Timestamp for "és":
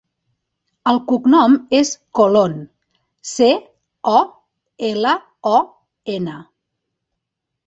1.79-1.91